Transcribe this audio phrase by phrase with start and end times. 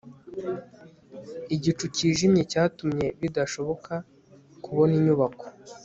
[1.55, 3.93] igicu cyijimye cyatumye bidashoboka
[4.63, 5.45] kubona inyubako